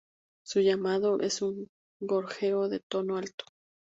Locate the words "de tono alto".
2.69-3.45